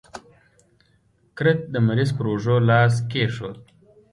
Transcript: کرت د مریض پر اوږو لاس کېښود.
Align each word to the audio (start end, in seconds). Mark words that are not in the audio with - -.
کرت 1.37 1.59
د 1.73 1.75
مریض 1.87 2.09
پر 2.17 2.25
اوږو 2.31 2.55
لاس 2.69 2.93
کېښود. 3.11 3.57